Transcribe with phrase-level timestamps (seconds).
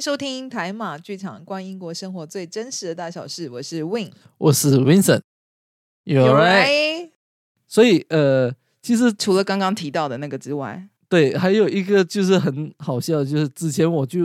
[0.00, 3.50] 迎收听台马剧场，观英国生活最真实的大小事。
[3.50, 5.20] 我是 Win，我是 Vincent，
[6.04, 7.10] 有 right。
[7.68, 8.50] 所以呃，
[8.80, 14.24] 其实除了刚刚提到的那个之外，对，还有一个就是很好笑，就是之前我就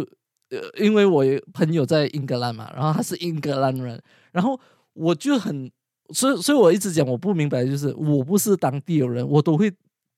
[0.50, 4.01] 呃，因为我朋友在英格兰嘛，然后他是英格兰人，
[4.32, 4.57] 然后
[4.93, 5.69] 我就很，
[6.14, 9.69] 所以所以我一直讲我不明白，就是我不是当地有人，我都会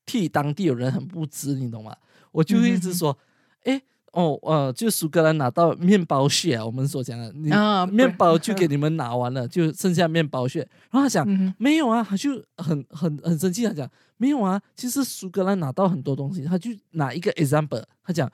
[0.05, 1.97] 替当地有人很不值，你懂吗？
[2.31, 3.17] 我就一直说，
[3.63, 3.81] 哎。
[4.17, 7.51] 哦，呃，就苏格兰拿到面包屑啊，我们所讲的，你
[7.93, 10.61] 面包就给你们拿完了，就剩下面包屑。
[10.89, 18.27] 然后他讲没有啊，他就很很很生气，他讲没有啊，其实苏格兰拿到很多东西，他就拿一个 example，他讲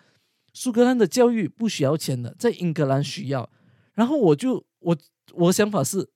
[0.54, 3.50] 苏格兰的教育不需要钱的，在英格兰需要。
[3.94, 4.96] 然后我就我
[5.34, 6.08] 我的想法是，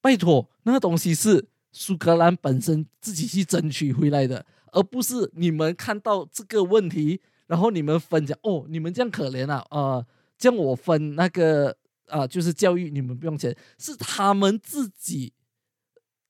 [0.00, 7.20] 拜托，那个东西是苏格兰本身自己去争取回来的，而不是你们看到这个问题。
[7.46, 11.76] 然后你们分讲哦，你们这样可怜啊，呃，这样我分那个
[12.08, 15.32] 啊，就是教育你们不用钱，是他们自己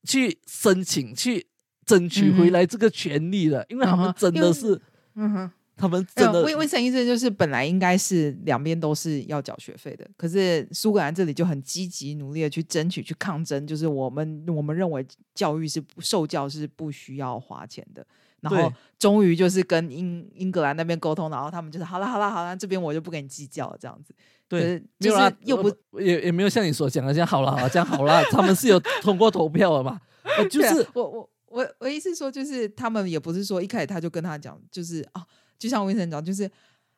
[0.05, 1.47] 去申请去
[1.85, 4.81] 争取回来这个权利的，因为他们真的是，
[5.15, 6.43] 嗯哼，他们真的。
[6.43, 18.07] 为为什么意思就是本来应该是两边都是要缴学费的，可是苏格兰这里就很积极努力的去争取去抗争，就是我们我们认为教育是受教是不需要花钱的。
[18.41, 24.15] 然后终于就是跟英英格兰那边沟通，然后他们就是好了好了好了，这边我就不跟你计较了，这样子。
[24.49, 25.69] 对，就是又不
[26.01, 30.01] 也也没有像你所讲的这样好了好了这样好了，他们是有通过投票了嘛？
[30.49, 35.27] 就是我我我我意思说，就是他们也不是说一开始他就跟他讲，就是啊，
[35.59, 36.49] 就像魏先生讲，就是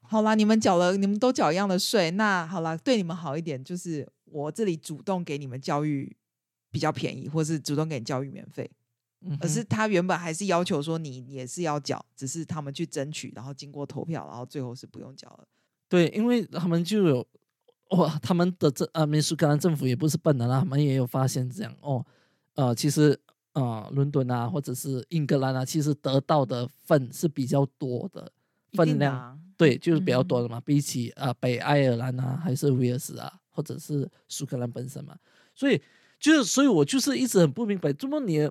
[0.02, 6.14] 好啦，你们缴了，你们都缴一样的税，那好啦，对你们好一点，就是我这里主动给你们教育
[6.70, 8.70] 比较便宜，或是主动给你教育免费。
[9.40, 15.44] 而是他原本还是要求说你也是要缴，只是他们去争取，然后经过投票，然后最后是不用缴了。
[15.88, 17.26] 对，因为他们就有
[17.90, 22.06] 哇，他们的政啊，美苏格兰政府也不是笨的啦，他们也有发现这样哦，
[22.54, 23.18] 呃，其实
[23.54, 28.30] 啊，伦敦啊，或者是英格兰啊，其实得到的份是比较多的
[28.74, 35.16] 分量，对，就是比较多的嘛，比起啊北爱尔兰啊，还是威尔士啊，或者是苏格兰本身嘛，
[35.56, 35.82] 所以
[36.20, 38.48] 就是，所以我就是一直很不明白，怎么你。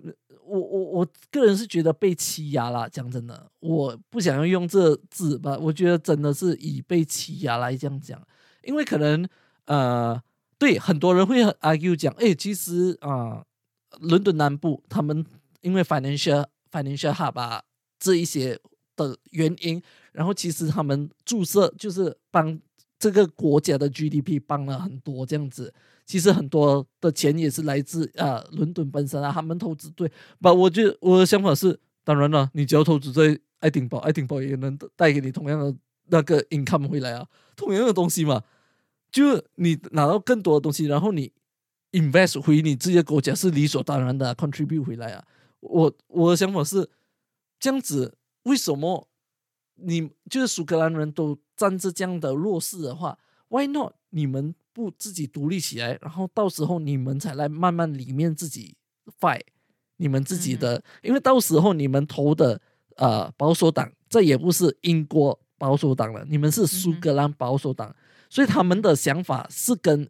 [0.48, 5.58] 我我我个人是觉得被欺压啦，讲真的，我不想要用这字吧。
[5.60, 8.22] 我觉得真的是以被欺压来这样讲，
[8.64, 9.28] 因为可能
[9.66, 10.22] 呃，
[10.58, 13.44] 对很多人会 argue 讲，哎，其实啊，
[14.00, 15.26] 伦敦南部他们
[15.62, 17.62] 因为 financial financial hub
[18.00, 18.60] 这一些
[18.96, 19.82] 的原因，
[20.14, 22.60] 然后其实他们注射就是帮
[23.00, 25.74] 这个国家的 GDP 帮了很多这样子。
[26.06, 30.10] 其实很多的钱也是来自啊伦敦本身啊，他们投资对，
[30.40, 35.76] 不，我觉得我的想法是，当然了，你只要投资在爱丁堡，爱丁堡也能带给你同样的
[36.06, 37.28] 那个 income 回来啊，
[37.58, 38.42] 同样的东西嘛，
[39.12, 41.34] 就你拿到更多的东西，然后你
[41.92, 45.26] invest 回你自己的国家是理所当然的 contribute 回来啊。
[45.60, 46.90] 我我的想法是
[47.60, 49.07] 这样子，为什么
[49.78, 53.18] 你就是苏格兰人都站着这样的弱势的话
[53.48, 54.54] ，Why not 你们？
[54.78, 58.78] 不自己独立起来，然后到时候你们才来慢慢里面自己
[59.20, 59.42] fight
[59.96, 62.62] 你们自己的，因为到时候你们投的
[62.96, 67.96] 呃保守党，这也不是英国保守党了，你们是苏格兰保守党，
[68.30, 70.08] 所以他们的想法是跟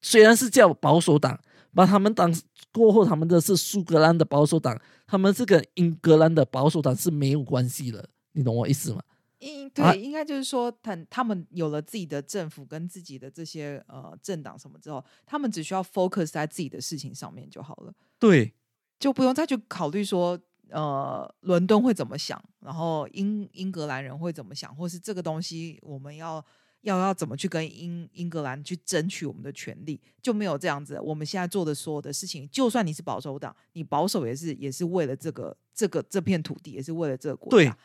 [0.00, 1.38] 虽然是叫保守党，
[1.74, 2.34] 把他们当
[2.72, 9.02] 过后他们的是苏格兰的保守党，他们是跟英格兰的保守党是没有关系的，你懂我意思吗？
[9.40, 17.92] 应对，应该就是说，他他们有了自己的政府跟自己的这些呃政党什么之后，他们只需要 focus 在自己的事情上面就好了。
[18.18, 18.54] 对，
[18.98, 20.38] 就不用再去考虑说，
[20.70, 26.42] 呃，伦敦会怎么想，然后英英格兰人会怎么想，或是这个东西我们要
[26.80, 30.98] 要要怎么去跟英英格兰去争取我们的权利，就没有这样子。
[31.00, 37.76] 我们现在做的所有的事情，就算你是保守党，你保守也是也是为了这个这个这片土地，也是为了这个国家。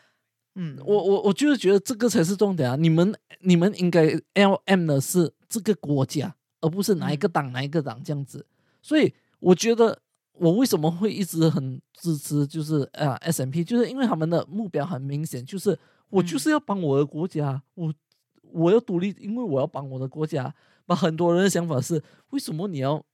[0.55, 2.75] 嗯，我我我就是觉得这个才是重点啊！
[2.75, 8.45] 你们你们应该 L M 的是这个国家，而不是哪一个党哪一个党这样子。
[8.81, 10.01] 所以我觉得
[10.33, 15.77] 我为什么会一直很支持，就是啊 S M P，就是因为他们的目标很明显，就是
[16.09, 17.93] 我就是要帮我的国家，我
[18.41, 20.53] 我要独立，因为我要帮我的国家。
[20.85, 23.05] 把很多人的想法是，为什么你要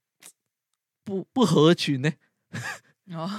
[1.04, 2.10] 不不合群呢？
[3.12, 3.30] 哦。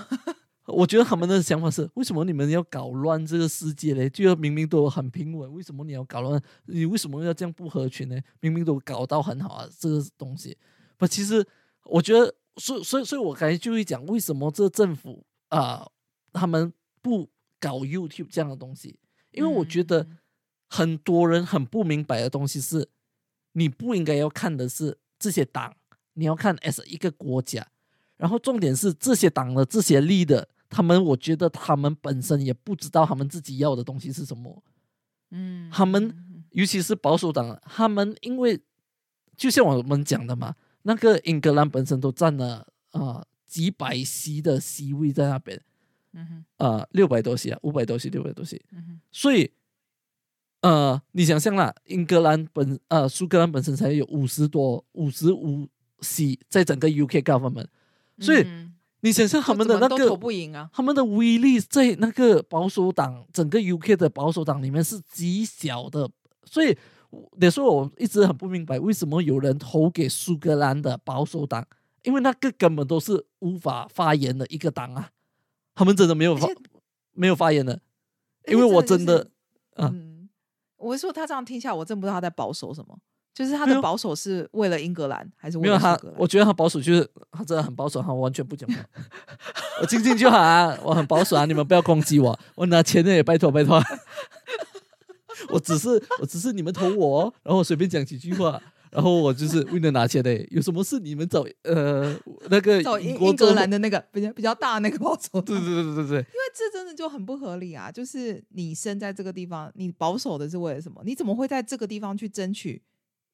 [0.67, 4.09] 我觉得他们的想法是：为什么你们要搞乱这个世界嘞？
[4.09, 6.41] 就要明明都很平稳，为什么你要搞乱？
[6.65, 8.19] 你为什么要这样不合群呢？
[8.41, 10.57] 明明都搞到很好啊，这个东西。
[10.97, 11.45] 不，其实
[11.85, 15.87] 我觉得，所所以所以，我刚才就会讲，为什么这政府啊，
[16.33, 17.29] 他们不
[17.59, 18.99] 搞 YouTube 这样的东西？
[19.31, 20.05] 因为我觉得
[20.67, 22.89] 很多人很不明白的东西是，
[23.53, 25.73] 你不应该要看的是这些党，
[26.13, 27.65] 你要看 as 一个国家。
[28.17, 34.63] 然后重点是这些党的这些力的，他们我觉得他们本身也不知道他们自己要的东西是什么。
[35.31, 38.59] 嗯，他们嗯尤其是保守党，他们因为
[39.35, 45.61] 就像我们讲的嘛，那个英格兰本身都占了啊、几百席的席位在那边，
[46.13, 46.25] 嗯
[46.57, 46.65] 哼。
[46.65, 49.01] 啊六百多席啊，五百多席，六百多席，嗯哼。
[49.11, 49.51] 所以
[50.61, 55.67] 呃你想象啦，英格兰本呃苏格兰本身才有五十多五十五
[55.99, 57.67] 席在整个 UK government，
[58.19, 60.69] 所以嗯你想象他们的那个投不赢啊。
[60.73, 66.09] 他们的威力在那个保守党整个 UK 的保守党里面是极小的，
[66.45, 66.75] 所以
[67.39, 71.65] 有时候我一直很不明白为什么有人投给苏格兰的保守党，
[72.03, 75.11] 因为那个根本都是无法发言的一个党啊，
[75.75, 76.47] 他们真的没有发
[77.13, 77.79] 没有发言的，
[78.47, 79.29] 因为我真的
[79.75, 80.27] 嗯，
[80.77, 82.97] 我是说他这样听下来，我真不知道他在保守什么。
[83.37, 86.15] 就是他的保守是为了英格兰，还是为了苏格，兰？
[86.17, 88.83] 我觉得他保守就是他真的很保守，他完全不讲话，
[89.79, 93.79] 我静静就好啊，我很保守啊，你们不要攻击我，我拿钱的也拜托拜托，
[95.53, 95.89] 我只是
[96.19, 102.17] 我只是你们投我哦，然后我随便讲几句话，然后我就是为了拿钱的，有什么事你们找呃
[102.49, 107.91] 那个找英英格兰的那个比较比较大的那个保守，对对对对对对，因为这真的就很不合理啊！
[107.91, 111.03] 就是你生在这个地方，你保守的是为了什么？
[111.05, 112.81] 你怎么会在这个地方去争取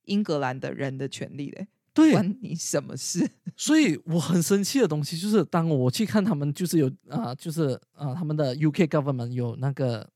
[0.05, 1.67] 英格兰的人的权利嘞？
[1.93, 3.29] 对，关你什么事？
[3.55, 10.09] 所以我很生气的东西就是，当我去看他们，就是有啊、就是啊、他们的 UK government 有那个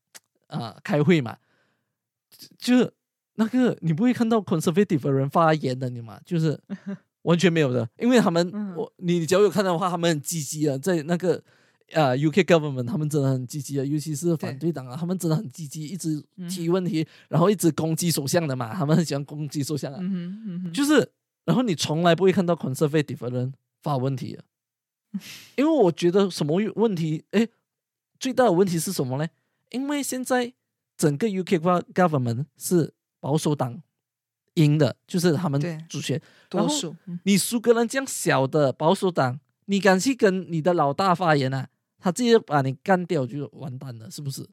[0.48, 1.36] 啊、开会嘛，
[2.58, 2.92] 就是
[3.34, 6.58] 那个你不会看到 conservative 的人发言的，你嘛，就是
[7.22, 11.42] 完全没有的，因为他们、嗯我你只要有看到的话，他们很积极啊，在那个。
[11.94, 19.98] 啊、u k government 他们真的很积极啊，尤其是反对党啊，他们真的很积极，一直提嗯问题，然后一直攻击首相的嘛，他们很喜欢攻击首相啊。
[20.00, 21.10] 嗯嗯，就是，
[21.44, 24.44] 然后你从来不会看到 conservative 的人发问题的，
[25.56, 27.48] 因为我觉得什么问题，哎，
[28.20, 29.26] 最大的问题是什么呢？
[29.70, 30.52] 因为现在
[30.96, 33.82] 整个 UK gov- government 是保守党
[34.54, 36.20] 赢的，就是他们主权。
[36.50, 36.96] 然后多数。
[37.06, 41.68] 嗯你苏格兰这样小的保守党，你敢去跟你的老大发言啊？
[41.98, 44.48] 他直接把你干掉就完蛋了，是不是？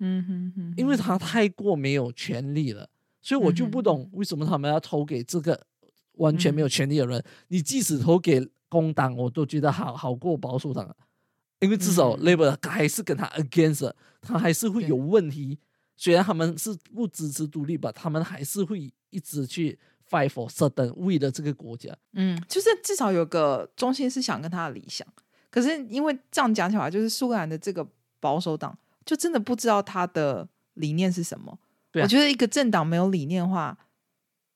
[0.00, 2.88] 嗯哼哼，因为他太过没有权利了，
[3.20, 5.60] 所以我就不嗯懂为什么他们要投给这个
[6.12, 7.22] 完全没有权利的人。
[7.48, 10.94] 你即使投给工党，我都觉得好好过保守党啊，
[11.58, 15.58] 因为至少嗯 Labour 还是跟他 against，他还是会有问题。
[15.96, 19.76] 虽然他们是不支持独立吧，他们还是会一直去
[20.08, 21.92] fight for certain 为了这个国家。
[22.12, 25.04] 嗯，就是至少有个中心思想跟他的理想。
[25.50, 27.86] 可是因为这样讲起来，就是苏格兰的这个
[28.20, 31.58] 保守党，就真的不知道他的理念是什么。
[31.90, 33.78] 对啊我觉得一个政党没有理念的话，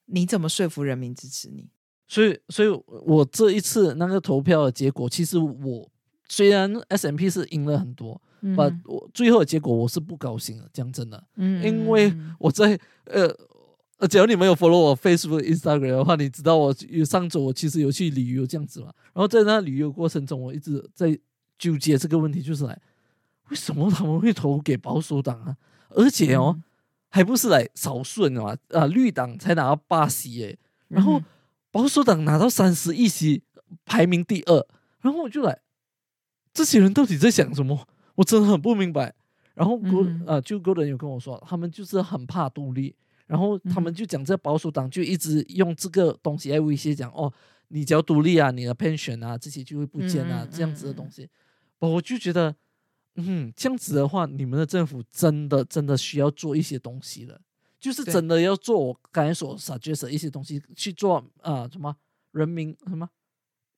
[0.07, 1.69] 你怎么说服人民支持你？
[2.07, 2.69] 所以，所以
[3.07, 5.91] 我这一次那个投票的结果，其实我
[6.29, 11.25] 虽然 S M P 是赢了很多，嗯把、我最后的结果我是不高兴的，讲真的。
[11.37, 13.35] 嗯因为嗯我在呃
[14.03, 18.87] 呃，假如你们有 follow 我 Facebook、Instagram 的话，你知道我有上周我其实有去旅游这样子嘛。
[19.13, 21.17] 然后在那旅游过程中，我一直在
[21.57, 22.77] 纠结这个问题，就是来
[23.51, 25.57] 为什么他们会投给保守党啊？
[25.91, 26.65] 而且哦，嗯
[27.11, 31.25] 还不是来少数人嘛，啊，绿党才拿到八席耶，然后嗯
[31.71, 33.45] 保守党拿到三十一席，
[33.85, 34.67] 排名第二。
[35.01, 35.61] 然后我就来，
[36.53, 37.87] 这些人到底在想什么？
[38.17, 39.15] 我真的很不明白。
[39.55, 42.97] 然后国嗯呃，就个人有跟我说，他们就是很怕独立，
[43.33, 43.95] 然后他们嗯。
[43.95, 47.33] 就讲这保守党就一直用这个东西来威胁讲，哦，
[47.69, 51.29] 你只要独立啊，你的 pension 啊这些就会不见啊，这样子的嗯东西。
[51.79, 52.55] 我就觉得，
[53.17, 57.41] 嗯，这样子的话，你们的政府真的真的需要做一些东西了，
[57.81, 61.97] 就是真的要做我刚才所 suggest 的一些东西去做啊、什么
[62.33, 63.09] 人民什么？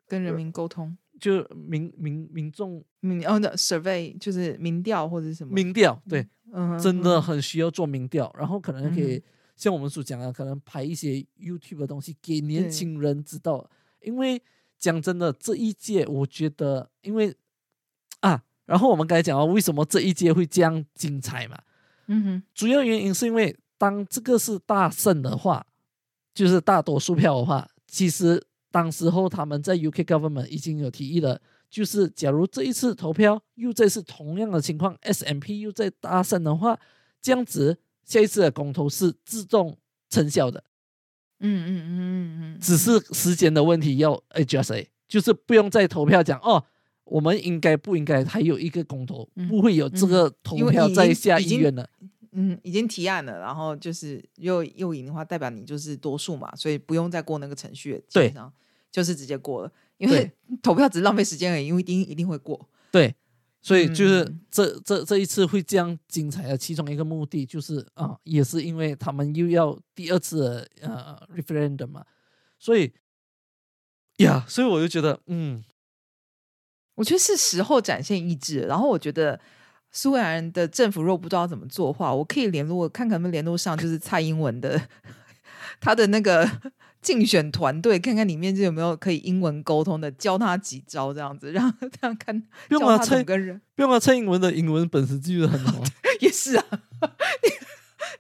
[0.06, 9.23] 跟人民沟通，就民民民众民哦的 survey 就是民调或者是什么，民调，对，嗯真的嗯很需要做民调，然后可能可以、嗯
[9.56, 12.70] 像我们所讲的，可能拍一些 YouTube 的东西给年对。
[12.70, 13.68] 轻人知道，
[14.00, 14.42] 因为
[14.78, 17.34] 讲真的，这一届我觉得，因为
[18.20, 21.62] 啊，然后我们刚才讲到为什么这一届会这样精彩嘛，
[22.06, 22.42] 嗯哼。
[22.54, 25.66] 主要原因是因为当这个是大胜的话，
[26.34, 36.78] 就是大多数票的话，其实当时候他们在 UK government 已经有提议了，就是假如这一次投票又再是同样的情况，SMP 又再大胜的话，
[37.23, 39.76] 这样子下一次的公投是自动
[40.11, 40.62] 生效的，
[41.40, 46.64] 嗯嗯嗯嗯嗯，只是时间的问题要 adjust，就是不用再投票讲哦。
[47.04, 51.88] 我们应该不应该还有一个公投，嗯不会有这个投票在下议院了。
[52.32, 58.34] 嗯已经提案了，然后就是又又赢的话，代表你就是多数嘛，所以不用再过那个程序，对
[58.90, 60.30] 就是直接过了，因为
[60.62, 62.68] 投票只是浪费时间而已，因为一定一定会过。
[62.90, 63.14] 对，
[63.66, 72.04] 所以就是嗯这、这这一次会这样精彩的其中一个目的就是啊，也是因为他们又要第二次的呃 referendum 嘛，
[72.59, 72.92] 所以
[74.18, 75.64] 呀，所以我就觉得嗯，
[76.97, 78.61] 我觉得是时候展现意志。
[78.61, 79.40] 然后我觉得
[79.90, 84.78] 苏格兰的政府若不知道怎么做的话，我可以联络看看能不能联络上，就是蔡英文的
[85.80, 86.47] 他的那个
[87.04, 93.61] 竞选团队，看看里面就有没有可以英文沟通的，教他几招这样子，让这样看不用啊，蔡跟人。
[93.76, 95.84] 不用啊，蔡英文的英文本事就是很好啊，
[96.20, 96.64] 也是啊。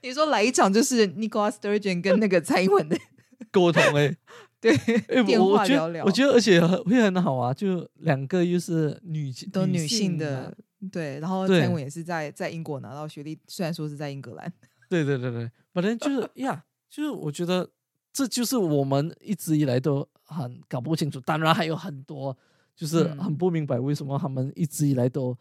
[0.02, 2.96] 你你说来一场就是 Nicola Sturgeon 跟那个蔡英文的
[3.50, 4.14] 沟通哎、
[4.60, 4.76] 对
[5.08, 10.54] 哎、电我我觉得话聊聊，我觉得而且很会很好啊，就两个又是女都女性的，
[10.92, 14.52] 对，然后蔡英文也是在在英国拿到学历，虽然说是在英格兰，
[14.90, 17.70] 对对对对，反正就是呀，就是我觉得
[18.14, 22.34] 这就是我们一直以来都很搞不清楚，当然还有很多
[22.76, 23.36] 就是很嗯。
[23.36, 25.36] 不明白为什么他们一直以来都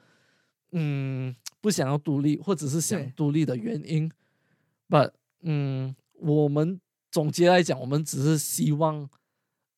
[0.72, 3.14] 嗯不想要独立，或者是想对。
[3.16, 4.12] 独立的原因。
[4.90, 5.12] But
[5.42, 9.08] 嗯，我们总结来讲，我们只是希望，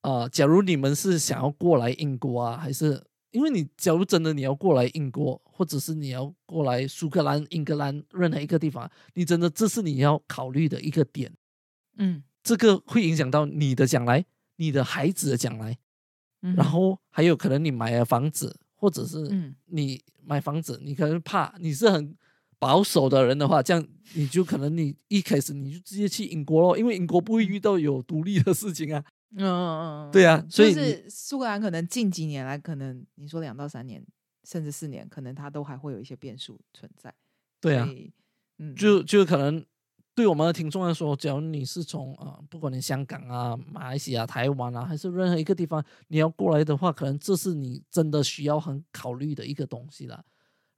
[0.01, 11.33] 呃，假如你们是想要过来英国啊，还是因为你假如真的你要过来英国，或者是你要过来苏格兰、英格兰任何一个地方，你真的这是你要考虑的一个点，
[11.97, 14.23] 嗯，这个会影响到你的将来，
[14.57, 15.75] 你的孩子的将来，
[16.43, 19.55] 嗯然后还有可能你买了房子，或者是嗯。
[19.65, 22.15] 你买房子，你可能怕你是很
[22.59, 23.83] 保守的人的话，这样
[24.13, 29.03] 你就可能你一开始你就直接去英国咯，因为英国不会遇到有独立的事情啊。
[29.37, 34.05] 嗯嗯嗯，对啊嗯所以是苏格兰可能近几年来，可能你说两到三年，
[34.43, 37.11] 甚至四年，可能它都还会有一些变数存在。
[37.59, 37.89] 对啊。
[38.59, 39.65] 嗯，就就可能
[40.15, 50.23] 对我们的听众来说，假如你是从啊、呃不管你香港啊、马来西亚、台湾啊，还是任何一个地方你要过来的话，可能这是你真的需要很考虑的一个东西啦。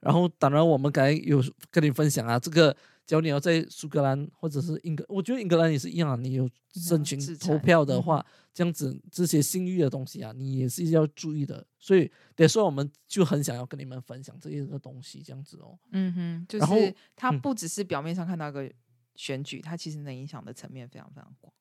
[0.00, 2.72] 然后，当然我们刚才有跟你分享啊，这个
[3.06, 11.64] 假如你要在苏格兰或者是英格，我觉得英格兰也是一样啊，你有申请投票的话，这样子这些信誉的东西啊，你也是要注意的。
[11.78, 15.78] 所以，得说我们就很想要跟你们分享这一个东西，这样子哦。
[15.92, 18.70] 嗯哼，就是它嗯不只是表面上看到一个
[19.18, 21.52] 选举，它其实能影响的层面非常非常广。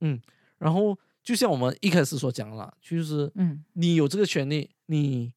[0.00, 0.18] 嗯
[0.56, 5.34] 然后就像我们一开始所讲的啦，就是嗯你有这个权利，你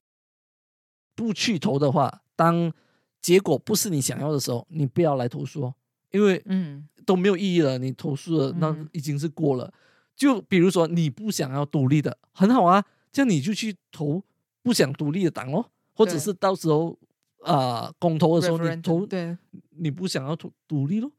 [1.15, 2.72] 不去投的话，当
[3.20, 5.75] 结果不是你想要的时候，你不要来投诉哦，
[6.12, 7.77] 因为嗯都没有意义了。
[7.77, 9.74] 你投诉了，那嗯已经是过了。
[10.15, 14.24] 就比如说你不想要独立的，很好啊，这样你就去投
[14.63, 16.98] 不想独立的党哦，或者是到时候
[17.44, 19.38] 啊、公投的时候你投对
[19.72, 21.12] 你不想要独独立咯。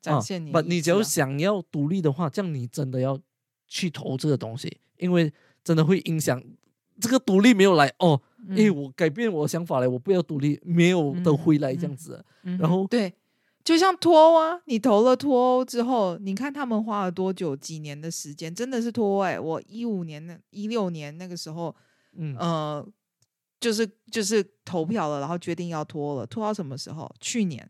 [0.00, 3.18] 展现你不，你只要想要独立的话，这样你真的要
[3.66, 6.42] 去投这个东西，因为真的会影响
[7.00, 12.24] 这个独立没有来哦，哎，嗯我改变我的想法了，我不要独立，没有的嗯回来这样嗯子。
[12.42, 13.12] 嗯然后对，
[13.62, 17.54] 就像脱欧啊，你投了脱欧之后，你看他们花了多久？
[17.54, 21.74] 几年的时间，真的是脱欧哎、我一五年、那一六年那个时候，
[22.16, 22.86] 嗯，呃，
[23.60, 27.12] 就是就是投票了，然后决定要脱了，脱到什么时候？
[27.20, 27.68] 去年，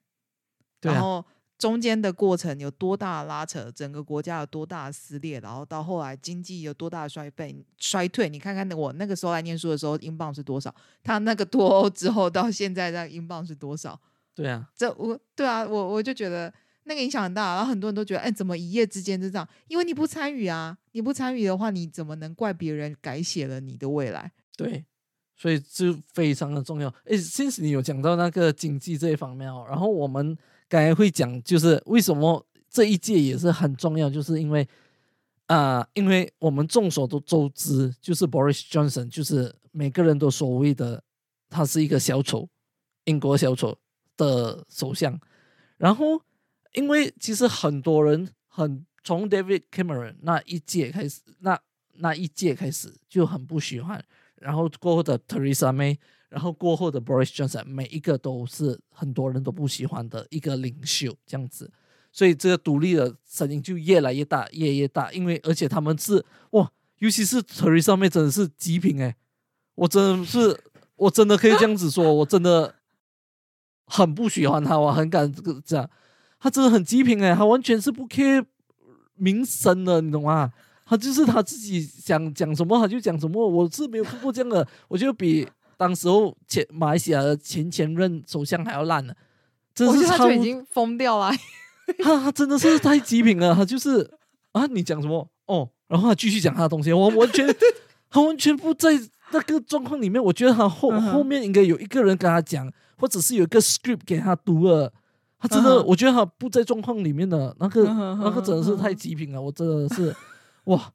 [0.80, 1.24] 对啊，然后
[1.58, 8.28] 中间的过程有多大的拉扯，整个国家有多大的撕裂，然后到后来经济有多大的衰败衰退。
[8.28, 10.72] 你看看我那个时候来念书的时候，英镑是多少？
[11.02, 14.00] 他那个脱欧之后到现在，那英镑是多少？
[14.34, 16.52] 对啊，这我对啊，我我就觉得
[16.84, 19.48] 那个影响很大，然后很多人都觉得，哎，怎么一夜之间就这样？
[19.66, 24.30] 因为你不参与啊，你不参与的话，你怎么能怪别人改写了你的未来？
[24.56, 24.84] 对，
[25.36, 26.88] 所以这非常的重要。
[27.06, 30.38] 诶，其实你有讲到那个经济这一方面哦，然后我们
[30.68, 34.68] 刚才会讲，就是为什么这一届也是很重要，就是因为
[35.46, 41.02] 啊、因为我们众所都周知，就是 Boris Johnson，就是每个人都所谓的
[41.48, 42.46] 他是一个小丑，
[43.04, 43.78] 英国小丑
[44.18, 45.18] 的首相。
[45.78, 46.20] 然后，
[46.74, 51.58] 因为其实很多人很从 David Cameron 那一届开始，那
[51.94, 55.96] 那一届开始就很不喜欢，然后过后的 Theresa May，
[56.28, 61.70] 然后过后的 Boris Johnson，每一个都是很多人都不喜欢的一个领袖这样子，
[62.12, 69.16] 所以这个独立的声音就越来越大，越来越大，因为而且他们是哇，尤其是 Terry 上面真的是极品哎，
[69.74, 70.60] 我真的是
[70.96, 72.74] 我真的可以这样子说，我真的
[73.86, 75.88] 很不喜欢他，我很敢这个这样，
[76.38, 78.44] 他真的很极品哎，他完全是不 care
[79.14, 80.52] 名声的，你懂吗？
[80.84, 85.46] 他就是他自己想讲什么他就讲什么，我是没有看过这样的，我觉得比
[85.78, 89.14] 当时候前马来西亚的前前任首相还要烂呢。
[89.80, 91.30] 我觉真是超得他就已经疯掉了。
[92.04, 94.10] 他他真的是太极品了，他就是
[94.52, 97.48] 啊，你讲什么哦，然后他继续讲他的东西，我完全
[98.10, 98.90] 他完全不在
[99.30, 100.22] 那个状况里面。
[100.22, 104.92] 我觉得他后、后面应该有一个人跟他讲，或者是有一个 script 给他读了。
[105.40, 110.12] 他真的，我觉得他不在状况里面的那个、那个真的是太极品了，我真的是
[110.64, 110.90] 哇！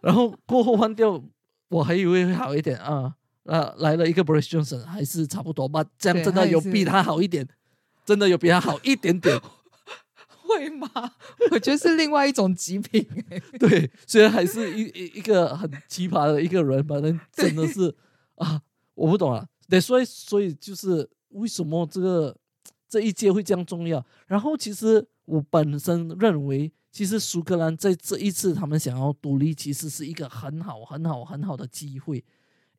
[0.00, 1.22] 然后过后换掉，
[1.68, 3.14] 我还以为会好一点啊，
[3.44, 7.46] 啊来了一个 Boris Johnson，还是差不多吧，这样对真的有比他好一点，
[8.04, 9.40] 真的有比他好一点点。
[10.46, 10.88] 会吗？
[11.50, 13.42] 我觉得是另外一种极品、 欸。
[13.58, 17.94] 对，虽然还是一一一个很奇葩的一个人反正 真的是
[18.34, 18.60] 啊，
[18.94, 19.48] 我不懂啊。
[19.68, 22.36] 对，所以所以就是为什么这个
[22.86, 24.04] 这一届会这样重要？
[24.26, 32.22] 然后其实我本身认为，其实苏格兰在这一次他们想要独立，其实是一个很好很好很好的机会，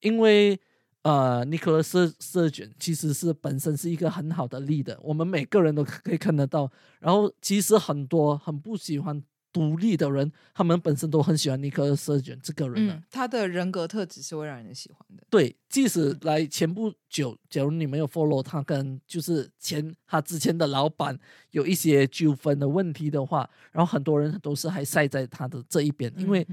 [0.01, 0.59] 因为。
[1.05, 6.67] 呃，尼克勒斯瑟卷其实是本身是一个很好的 leader，我们每个人都可以看得到。
[6.99, 9.21] 然后其实很多很不喜欢
[9.53, 12.93] 独立的人，他们本身都很喜欢尼克勒斯瑟卷这个人的。
[12.95, 15.23] 嗯，他的人格特质是会让人喜欢的。
[15.29, 21.15] 对，即使来前不久，假如你没有 follow 他跟就是前他之前的老板
[21.51, 26.47] 有一些纠纷的问题的话，然后很多人都是还晒在他的这一边，因为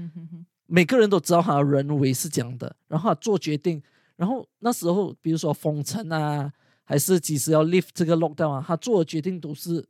[0.65, 3.81] 每个人都知道他的人为是这样的，然后他做决定，
[4.15, 6.51] 然后那时候比如说封城啊，
[6.83, 9.85] 还是几时要 lift 这个 lockdown 啊，他做的决定都是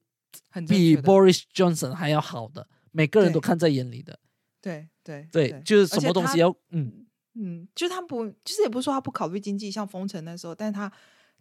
[0.50, 4.20] 很比 Boris Johnson 还要好的，每个人都看在眼里的。
[4.62, 10.92] 对对对，就是什么东西要嗯，嗯，就是他不，就是也不是说他不考虑经济，像封城那时候，但是他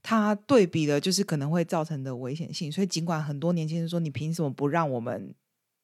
[0.03, 5.33] 他对比的就是可能会造成的危险性，所以尽管很多年轻人说你凭什么不让我们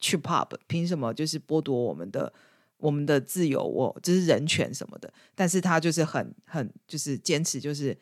[0.01, 2.33] 去 pub，凭什么就是剥夺我们的
[2.79, 7.97] 我们的自由，我就是人权什么的，但是他就是很很就是坚持，就是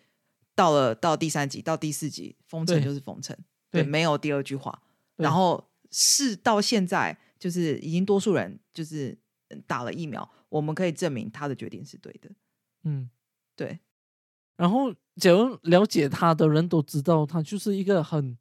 [0.55, 3.37] 到了到第三集到第四集封城就是封城，
[3.71, 4.83] 对，对没有第二句话，
[5.17, 9.17] 然后是到现在就是已经多数人就是
[9.49, 12.31] 嗯打了疫苗，我们可以证明他的决定是对的。
[12.85, 13.11] 嗯，
[13.55, 13.81] 对，
[14.57, 18.37] 然后假如了解他的人都知道，他就是一个很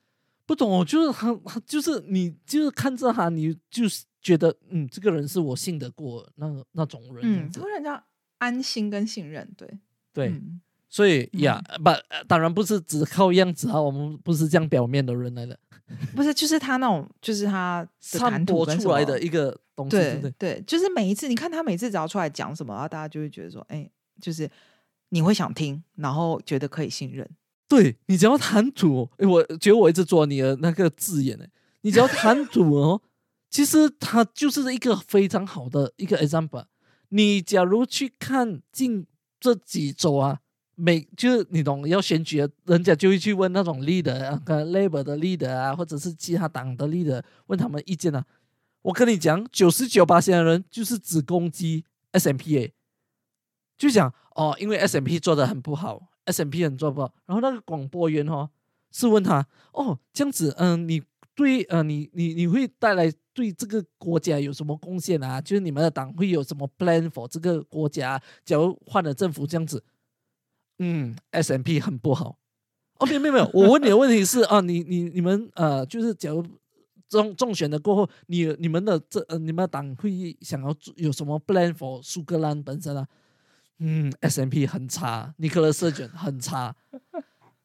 [0.46, 8.04] 不懂哦，就是他他就是你就是看着他，你就是觉得嗯，这个人是我信得过那那种人嗯，子，会让人家
[8.38, 9.48] 安心跟信任。
[9.56, 9.68] 对，
[10.12, 15.58] 对，嗯所以呀，不、呃当然不是只靠样子啊，我们不是这样表面的人来的，
[16.16, 17.86] 不是，就是他那种，就是他
[18.18, 24.50] 谈吐出来的一个东西，对对就是每一次，你看他每次只要出来讲什么，然后大家就会觉得说，哎，就是
[25.10, 27.28] 你会想听，然后觉得可以信任。
[27.68, 31.44] 对你只要谈吐，诶我觉得我一直做你的那个字眼呢，
[31.82, 33.02] 你只要谈吐哦，
[33.50, 36.64] 其实它就是一个非常好的一个 example。
[37.10, 39.06] 你假如去看近
[39.40, 40.40] 这几周啊，
[40.74, 48.24] 每就是你懂要选举，人家就会去问那种 leader 啊，跟 Labor 的 leader 啊，或者是其他党的 leader，问他们意见啊。
[48.82, 52.72] 我跟你讲，九十九八线的人就是只攻击 S M P A，
[53.76, 57.12] 就讲哦，因为 S M P 做的很不好，S M P 很做不好。
[57.26, 58.50] 然后那个广播员哦，
[58.92, 61.02] 是问他哦，这样子，嗯，你
[61.34, 65.40] 对呃，你你你会带来对这个国家有什么贡献啊？
[65.40, 68.20] 就是你们的党会有什么 plan for 这个国家？
[68.44, 69.84] 假如换了政府这样子，
[70.80, 72.36] 嗯，S M P 很不好。
[72.98, 76.44] 哦，没有没有没有，我问你的问题是啊，你你你们呃，就是假如
[77.08, 83.06] 中中选的过后，你你们的这呃，你们的党会想要做有什么 plan for 苏格兰本身啊？
[83.78, 86.74] 嗯，S M P 很差，尼克勒瑟卷很差，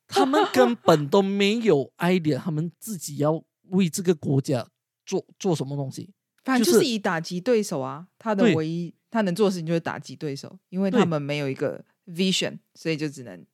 [0.07, 4.67] 他们根本都没有 idea，他们自己要为这个国家
[5.05, 6.09] 做做什么东西。
[6.43, 13.45] 反正就就是是以打击对手啊，他的唯一他能做的事情就是打击对手，因为他们没有一个 vision，所以就只能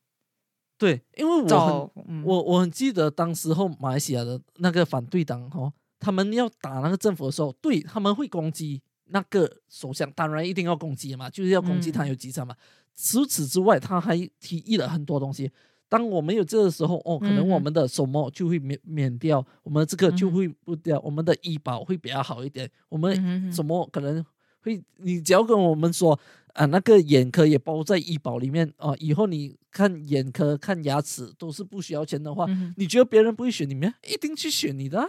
[0.77, 12.55] 对，因为我很嗯我我很记得当时候马来西亚的那个反对党哦，他们要打那个政府的时候，对他们会攻击那个首相，当然一定要攻击嘛，就是要攻击他嗯有几场嘛。
[12.95, 15.51] 除此之外，他还提议了很多东西。
[15.89, 24.23] 当我们有这个时候，哦，可能我们的什么就会免免掉，我们这个就会不掉，我们的医保会比较好一点，我们什么可能
[24.61, 26.17] 会，你只要跟我们说
[26.53, 33.93] 啊，那个眼科也包在医保里面啊，以后你看眼科、看牙齿都是不需要钱的话，嗯你觉得别人不会选你吗？
[34.07, 35.07] 一定去选你的、啊。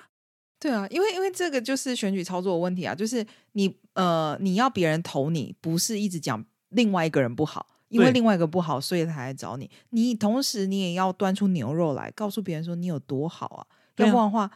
[0.58, 9.70] 对啊，因为因为这个就是选举操作的问题啊，就是你呃你要别人投你，不是一直讲另外一个人不好，因为另外一个不好，所以他来找你。
[9.90, 14.50] 你同时你也要端出牛肉来，告诉别人说你有多好啊，啊要不然的话，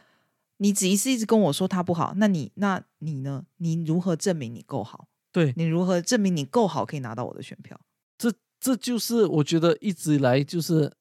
[0.57, 3.45] 你只是一直跟我说他不好，那你那你呢？
[3.57, 5.07] 你如何证明你够好？
[5.31, 7.79] 对，你如何证明你够好可以拿到我的选票？
[8.17, 10.91] 这这就是我觉得一直以来就是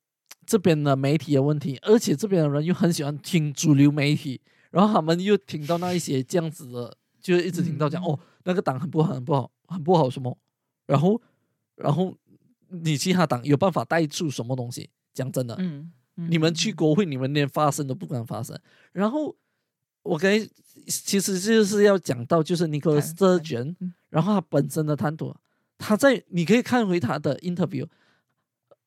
[0.45, 4.41] 这边的媒体的问题，而且这边的人又很喜欢听主流媒体，
[4.73, 10.37] 然后他们又听到那一些这样子的，就一直听到讲、嗯哦，那个党很不好，很不好，很不好什么，
[10.87, 11.23] 然后
[11.77, 12.15] 然后
[12.83, 14.91] 你其他党有办法带出什么东西？
[15.13, 18.59] 讲真的，嗯，嗯你们去嗯国会，你们连发声都不敢发声。
[18.93, 19.37] 然后
[20.03, 20.51] 我刚才
[20.87, 25.35] 其实就是要讲到，就是谈 Sturgeon，嗯然后他本身的谈吐，
[25.79, 27.87] 他在你可以看回他的 interview，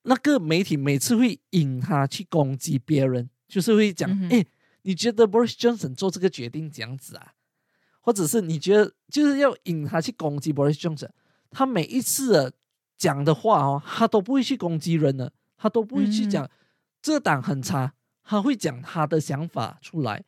[0.04, 4.46] 那个媒体每次会引他去攻击别人，就是会讲，嗯哼哎、
[4.84, 7.34] 你觉得 Boris Johnson 做这个决定这样子啊？
[8.02, 11.10] 或者是你觉得就是要引他去攻击 Boris Johnson，
[11.52, 12.54] 他每一次的
[12.98, 16.50] 讲的话哦，他都不会去攻击人的，他都不会去嗯讲、
[17.02, 20.24] 这个党很差，他会讲他的想法出来，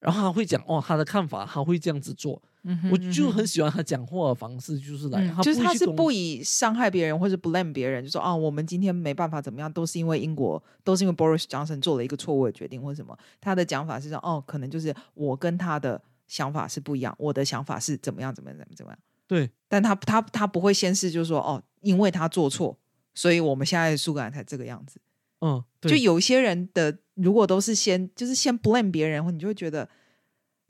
[0.00, 13.16] 然后他会讲哦他的看法，他会这样子做，嗯哼我就很喜欢他讲话的方式，就是来，嗯，就是他是不以伤害别人或者 blame 别人，就说啊，我们今天没办法怎么样，都是因为英国，都是因为 Boris Johnson 做了一个错误的决定或什么。
[13.40, 18.98] 他的讲法是说，哦，可能就是我跟他的想法是不一样，我的想法是怎么样，怎么样，怎么怎么样。
[19.32, 22.78] 对但他他他不会先是就说，哦，因为他做错，
[23.14, 25.00] 所以我们现在的苏格兰才这个样子。
[25.40, 29.88] 嗯，就有一些人的，如果都是先就是先 blame 别人，你就会觉得，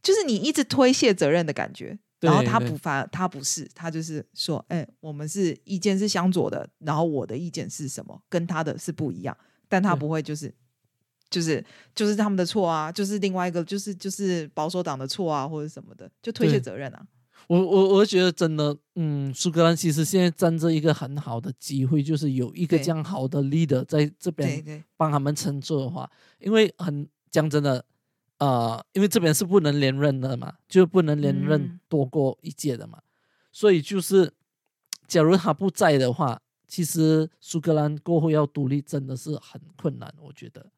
[0.00, 1.98] 就是你一直推卸责任的感觉。
[2.20, 9.36] 然后他不反，他不是，他就是说，哎、我们是意见是相左的，然后我的意见是什么，跟他的是不一样，
[9.68, 10.54] 但他不会就是
[11.28, 11.64] 就是
[11.96, 17.04] 就是他们的错啊，就是另外一个就是就是保守党的错啊，或者什么的，就推卸对责任啊。
[17.48, 27.84] 我我我觉得真的，嗯，苏格兰其实现在站着一个很好的机会，就是有一个这样好的 leader 在这边，帮他们撑住的话，因为很讲真的，
[28.38, 33.00] 呃，因为这边是不能连任的嘛，就不能连任嗯多过一届的嘛，
[33.50, 34.32] 所以就是，
[35.06, 40.70] 假如他不在的话，其实苏格兰过后要独立真的是很困难，我觉得。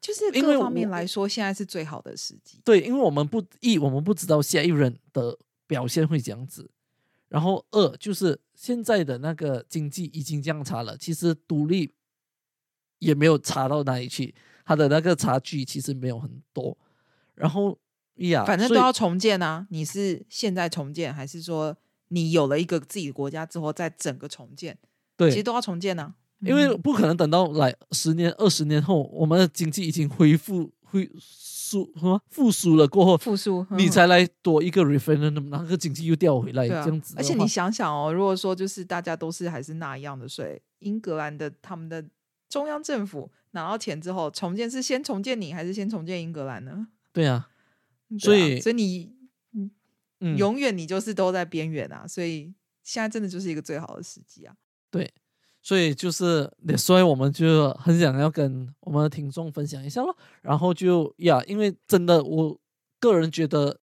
[0.00, 2.60] 就是各方面来说，现在是最好的时机。
[2.64, 6.70] 对，因为我们不一，我们不知道下一任的表现会这样子。
[7.28, 11.94] 然后二就是现在的那个经济已经这样差了，其实独立
[12.98, 16.76] 也没有差到哪里去，它的那个差距其实没有很多。
[17.34, 17.78] 然后
[18.16, 19.66] 呀，反正都要重建啊！
[19.70, 21.74] 你是现在重建，还是说
[22.08, 24.78] 你有了一个自己的国家之后再整个重建？
[25.16, 26.14] 对其实，都要重建啊。
[26.40, 31.10] 因为嗯不可能等到来十年、二十年后，我们的经济已经恢复恢
[31.72, 37.14] 苏什么复苏了过后，复苏，嗯你才来躲一个 referendum，那个经济又掉回来，啊这样子。
[37.16, 42.04] 而且你想想哦，如果说就是大家都是还是那样的税，英格兰的他们的
[42.48, 46.88] 中央政府拿到钱之后重建是先重建你，还是先重建英格兰呢？
[47.12, 47.48] 对啊，
[48.08, 49.14] 对啊所以所以你
[50.20, 54.54] 嗯，永远你就是都在边缘啊，所以现在真的就是一个最好的时机啊。
[55.62, 60.14] 所以就是，所以我们就很想要跟我们的听众分享一下咯。
[60.42, 62.58] 然后就呀，因为真的，我
[62.98, 63.78] 个人觉得，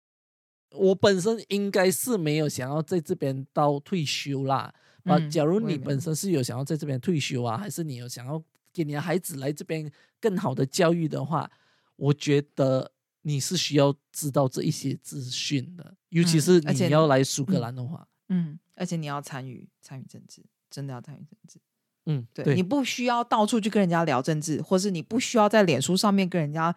[0.71, 4.73] 我本身应该是没有想要在这边到退休啦。
[5.05, 11.51] 啊、嗯假如你本身是有想要在这边退休啊，还是你有想要给你的孩子来这边更好的教育的话，
[11.97, 20.43] 我觉得你是需要知道这一些资讯的，尤其嗯是你要来苏格嗯兰的话，嗯，而且你要参与参与政治，
[20.75, 21.61] 真的要参与政治。
[22.07, 26.75] 嗯，对你不需要到处去跟人家聊政治，或是你不需要在脸书上面跟人家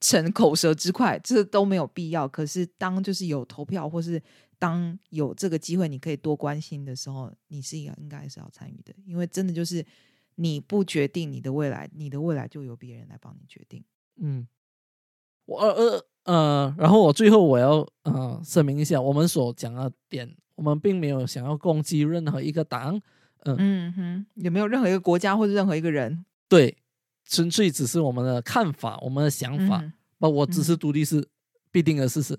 [0.00, 2.28] 逞口舌之快，这都没有必要。
[2.28, 4.22] 可是当就是有投票，或是
[4.58, 9.84] 当有这个机会，你可以多关心的时候，你是要应该是要参与的，因为真的就是
[10.36, 13.82] 你不决定你的未来，你的未来就由别人来帮你决定。
[14.18, 14.46] 嗯，
[15.46, 23.00] 我呃呃呃，然后我最后我要呃声明一下，我们所讲的点，我们并没有想要攻击任何一个党，
[23.44, 23.92] 嗯。
[23.92, 26.24] 哼，也没有任何一个国家或者任何一个人？
[26.48, 26.76] 对，
[27.24, 29.80] 纯粹只是我们的看法，我们的想法，
[30.18, 31.26] 嗯，我支持独立是
[31.70, 32.38] 必定的事实。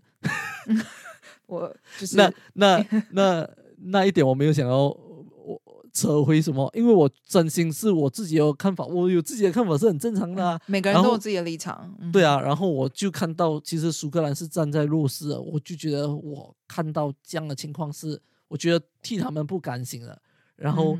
[1.47, 5.61] 我就是那那那那一点我没有想要我
[5.97, 10.61] 扯回什么，因为我真心是我自己有看法，我有自己的看法是很正常的、啊。
[10.67, 11.95] 每个人都有自己的立场。
[11.99, 20.21] 嗯对啊，然后我就看到，其实苏格兰是站在弱势的，我就觉得我看到这样的情况是，我觉得替他们不甘心了。
[20.55, 20.97] 然后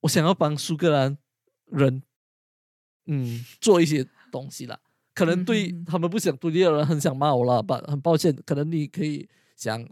[0.00, 1.16] 我想要帮苏格兰
[1.66, 2.02] 人，
[3.06, 4.78] 嗯，做一些东西啦。
[5.14, 7.82] 可能对他们不想独立的人很想骂我了，吧？
[7.88, 9.84] 很抱歉，可能你可以想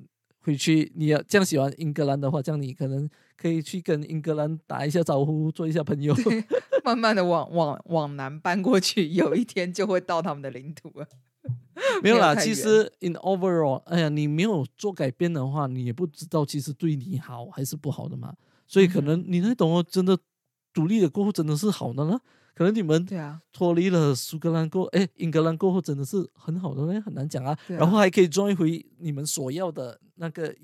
[0.46, 6.14] 回去，你要这样喜欢英格兰的话，这样你可能可以去跟英格兰打一下招呼，做一下朋友。
[6.84, 11.08] 慢慢的往往往南搬过去，有一天就会到他们的领土了。
[12.00, 18.32] 没有啦，其实 in overall，哎呀，你没有做改变的话，你也不知道其实对你好还是不好的嘛。
[18.68, 20.16] 所以可能嗯你那懂哦，真的
[20.72, 22.20] 独立了过后真的是好的呢？
[22.56, 27.54] 可能你们对啊，脱离了苏格兰过，哎，英格兰过后真的是很好的呢，很难讲啊。
[27.68, 27.80] 对啊。
[27.80, 30.54] 然后还可以赚回你们所要的那个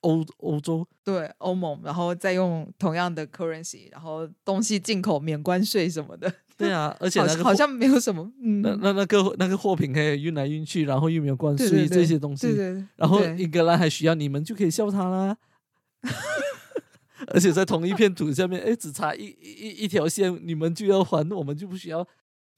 [0.00, 13.36] 欧欧洲，对欧盟，然后再用同样的 currency，然后东西进口免关税什么的，对啊， 而且好那个货好像没有什么，嗯，那那那个那个货品可以运来运去，然后又没有关税对对对这些东西，对对，然后对。
[13.36, 15.36] 英格兰还需要你们就可以笑他啦。
[17.28, 22.06] 而且在同一片土下面，哎，只差一一一条线，你们就要还，我们就不需要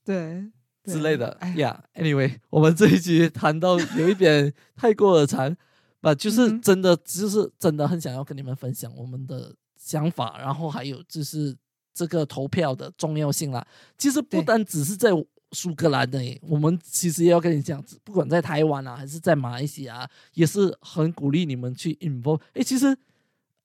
[0.03, 0.43] 对
[0.83, 1.83] 之类的哎呀。
[1.95, 5.55] Anyway，我们这一集谈到有一点太过了长，
[6.01, 11.55] 吧，就是真的，就是真的很想要跟你们分享我们的想法，然后还有就是
[11.93, 13.65] 这个投票的重要性啦。
[13.97, 15.09] 其实不单只是在
[15.51, 22.41] 苏格兰的，我们其实也要跟你讲，不管在台湾啊，还是在马来西亚，也是很鼓励你们去 involve。
[22.53, 22.97] 哎，其实，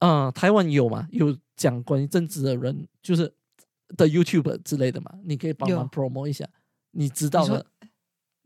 [0.00, 3.32] 呃，台湾有嘛，有讲关于政治的人，就是
[3.96, 6.48] 的 YouTube 之类的嘛，你可以帮忙 promote 一下，
[6.90, 7.64] 你知道的，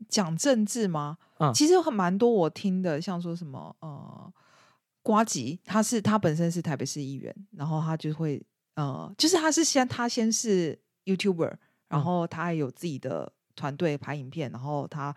[0.07, 1.17] 讲政治吗？
[1.37, 4.33] 嗯其实很蛮多我听的，像说什么呃，
[5.01, 8.41] 瓜吉，他是他本身是台北市议员，然后他就会
[8.75, 11.55] 呃，就是他是先他先是 YouTuber，
[11.89, 15.15] 然嗯后他还有自己的团队拍影片，然后他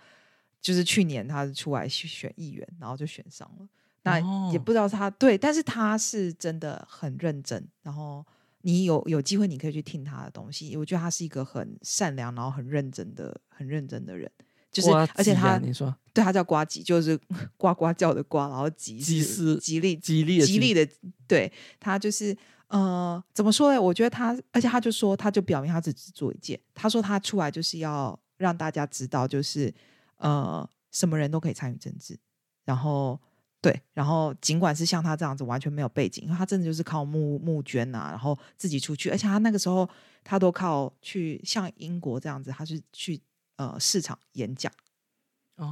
[0.61, 3.69] 就是去年他出来去选议员，然后就选上了。
[4.09, 8.25] 那也哦不知道他对，但是他是真的很认真，然后
[8.63, 14.31] 你有有机会你可以去听他的东西，我觉得他是一个很善良，然后很认真的、很认真的人。
[14.71, 17.19] 就是瓜，而且他你说对他叫呱吉，就是
[17.57, 20.87] 呱呱叫的呱，然后吉吉是是吉利激励的吉利的，
[21.27, 23.81] 对他就是呃，怎么说呢？
[23.81, 29.73] 我觉得他，而且他就说，他就表明他只只做一件，他说他出来就是要让大家知道，就是
[30.19, 32.19] 呃，什么人都可以参与政治，
[32.67, 33.19] 然后
[33.61, 39.89] 对，然后尽管是像他这样子完全没有背景，因为他真的就是靠募募捐啊，然后自己出去，而且他那个时候
[40.23, 43.21] 他都靠去像英国这样子，他是去
[43.57, 44.73] 呃市场演讲。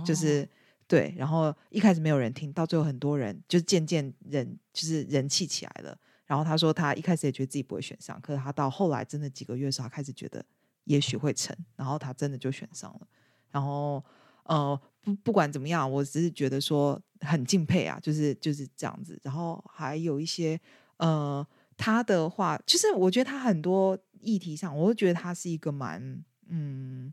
[0.05, 0.49] 就哦是
[0.89, 5.97] 对，然后一开始没有人听，到最后很多人就渐渐人就是人气起来了。
[6.25, 10.45] 然后他说他一开始也觉得自己不会选上，可是他到后来真的几个月的时候，他开始觉得
[10.87, 13.07] 也许会成，然后他真的就选上了。
[13.53, 14.05] 然后
[14.43, 19.19] 呃不不管怎么样，我只是觉得说很敬佩啊，就是就是这样子。
[19.23, 20.61] 然后还有一些
[20.99, 27.13] 呃他的话，就是我觉得他很多议题上，我会觉得他是一个蛮嗯。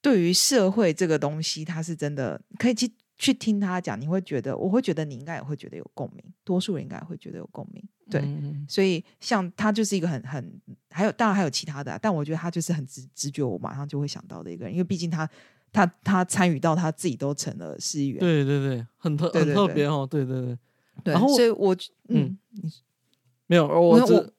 [0.00, 7.82] 对于社会这个东西，他是真的可以去去听他讲，你会觉得，我会觉得你应该也会觉得有共鸣，多数人应该会觉得有共鸣。
[8.08, 15.28] 对，嗯所以像他就是一个很很，还有当然还有其他的啊、但我觉得他就是很直直觉，我马上就会想到的一个人，因为毕竟他
[15.72, 20.58] 他他参与到他自己都成了市议员，对对对，很特很特别哦，对对对，
[21.04, 21.76] 对然后所以我
[22.08, 22.38] 嗯
[23.46, 24.32] 没有，我我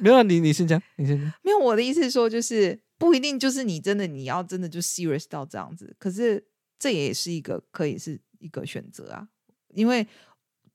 [0.00, 6.46] 没有啊你你先讲，你先讲， 没有我的意思是说，就是不一定就是你真的你要真的就 serious 到这样子，可是
[6.78, 9.28] 这也是一个可以是一个选择啊，
[9.68, 10.06] 因为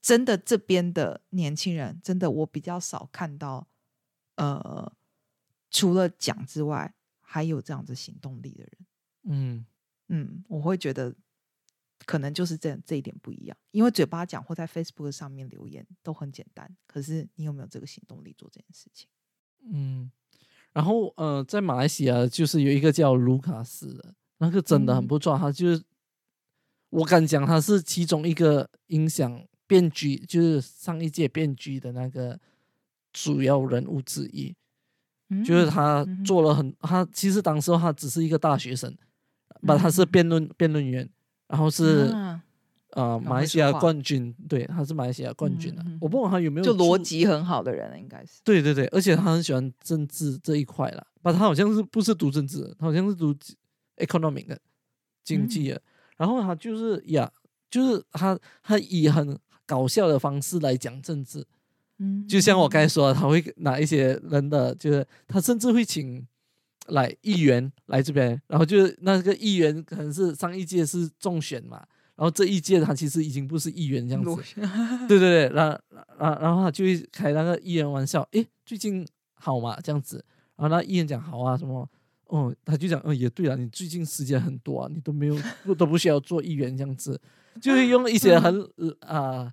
[0.02, 3.68] 真的这边的年轻人，真的我比较少看到，
[4.36, 4.92] 呃，
[5.70, 8.72] 除了讲之外，还有这样子行动力的人。
[9.24, 9.66] 嗯
[10.08, 11.16] 嗯，我会觉得
[12.06, 19.08] 可能就是这这一点不一样，因为嘴巴讲或在 Facebook 上面留言都很简单，可是你有没有这个行动力做这件事情？
[19.72, 20.12] 嗯，
[20.74, 25.84] 然后呃，在马来西亚就是有一个叫卢卡斯的，那个真的很嗯不错，他就是
[26.90, 32.40] 我敢讲他是其中一个影响变局，就是上一届变局的那个
[33.14, 34.56] 主要人物之一。
[35.46, 38.94] 就是他做了很，他其实当时他只是一个大学生，
[39.66, 41.08] 把他是嗯辩论辩论员，
[41.48, 42.42] 然后是啊
[42.92, 45.98] 呃马来西亚冠军，对，他是马来西亚冠军啊嗯嗯嗯。
[46.02, 48.42] 我不管他有没有就逻，辑很好的人，应该是。
[48.44, 53.34] 对对对，而且他很喜欢政治这一块啦，把他好像是不是读政治，他好像是读
[53.98, 54.60] economic 的
[55.24, 55.82] 经济的，
[56.18, 57.32] 然后他就是呀，
[57.70, 61.46] 就是他他以很搞笑的方式来讲政治，
[62.00, 66.28] 嗯就像我刚才说的，他会拿一些人的，就是他甚至会请
[66.92, 71.78] 来议员来这边，然后就是那个议员可能是上一届是中选嘛，
[72.16, 74.42] 然后这一届他其实已经不是议员这样子，
[75.08, 75.82] 对对对，然
[76.20, 80.24] 然然后他就会开那个议员玩笑，诶，最近好嘛这样子，
[80.56, 81.88] 然后那议员讲好啊什么，
[82.28, 87.20] 哦，他就讲，嗯，也对啊，你最近时间很多啊，你都没有不都不需要做议员这样子，
[87.62, 88.62] 就是用一些很
[89.02, 89.52] 啊、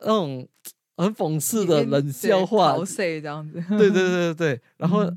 [0.00, 0.46] 那种
[0.96, 3.54] 很讽刺的冷笑话，这样子。
[3.70, 5.16] 对对对对对，然后、 嗯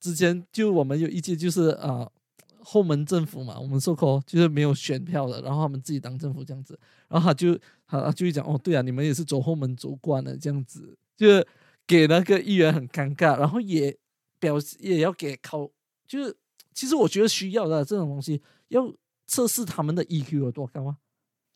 [0.00, 2.10] 之前就我们有一届就是啊、
[2.58, 11.46] 后门政府嘛，我们说过就是没有选票的，然后他们自己当政府这样子，然后他就他就讲哦，对啊，你们也是走后门走惯了这样子，就是
[11.86, 13.96] 给那个议员很尴尬，然后也
[14.38, 15.70] 表示也要给考，
[16.06, 16.36] 就是
[16.72, 18.92] 其实我觉得需要的这种东西，要
[19.26, 20.96] 测试他们的 EQ 有多高啊。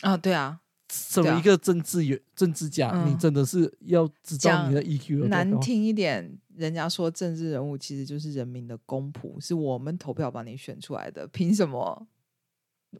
[0.01, 0.61] 啊，对啊
[0.95, 5.59] 身为一个政治员、政治家，你嗯真的是要知道你的 EQ 难。
[5.61, 12.07] 听一点，人家说政治人物其实就是人民的公仆，是我们投票把你选出来的，凭什么？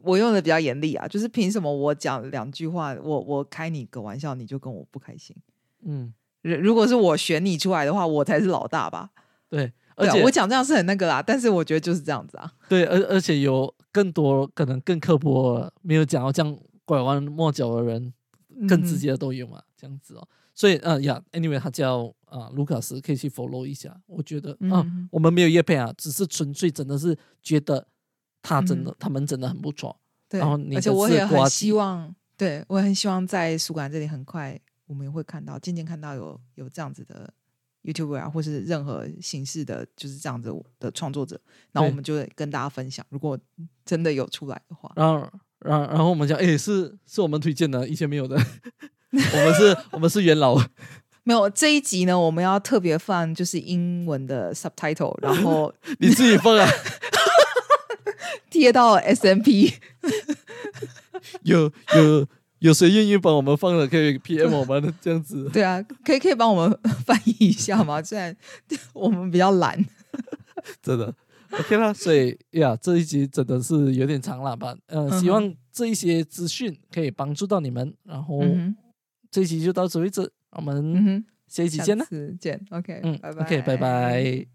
[0.01, 5.33] 我用的比较严厉啊，就是凭什么我讲两句话，我我开你个玩笑，你就跟我不开心？
[5.85, 9.11] 嗯，如如果是我选你出来的话，我才是老大吧？
[9.47, 12.51] 对，而且我讲这样是很那个啦，但是我觉得就是这样子啊。
[12.67, 18.13] 对，而而且有更多可能更刻薄，没有讲到这样拐弯抹角的人，
[18.67, 20.27] 更直嗯接的都有嘛，这样子哦。
[20.53, 23.99] 所以，呃呀，anyway，他叫啊、卢卡斯，可以去 follow 一下。
[24.05, 27.85] 我觉得，啊、嗯我们没有叶配啊，只是纯粹真的是觉得
[28.41, 29.99] 他真的，嗯他们真的很不错。
[30.29, 37.33] 对，然后你而且我也很希望，对我很希望在苏格兰这里很快我们也会看到，渐渐看到有有这样子的
[37.83, 41.39] YouTuber 啊，或是任何形式的，就是这样子的创作者，
[41.73, 43.37] 然后我们就会跟大家分享，如果
[43.83, 45.29] 真的有出来的话，然后，
[45.65, 48.35] 然后然后我们讲，诶，是是我们推荐的，以前没有的。
[49.11, 50.61] 我们是，我们是元老。
[51.23, 56.69] 没有这一集呢，我们要特别放就是英文的 subtitle，然后 你自己放啊，
[58.51, 59.73] 贴到 SMP。
[61.41, 62.27] 有有
[62.59, 65.49] 有谁愿意帮我们放的，可以 PM 我们这样子。
[65.51, 68.03] 对啊，可以可以帮我们翻译一下吗？
[68.03, 68.35] 虽然
[68.93, 69.83] 我们比较懒。
[70.81, 71.13] 真的
[71.59, 74.75] OK 啦，所以呀，这一集真的是有点长了吧？
[74.87, 77.93] 呃，嗯希望这一些资讯可以帮助到你们。
[78.03, 78.75] 然后嗯
[79.31, 82.03] 这一集就到此为止，我们，下一集见啦。
[82.05, 82.65] 下次见。
[82.69, 83.45] OK，嗯拜拜。
[83.45, 84.54] ，OK，拜拜。